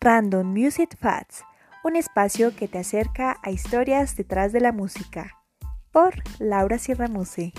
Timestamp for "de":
4.52-4.60